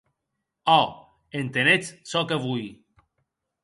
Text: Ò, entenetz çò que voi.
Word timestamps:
Ò, 0.79 0.81
entenetz 1.39 1.87
çò 2.09 2.21
que 2.29 2.37
voi. 2.43 2.67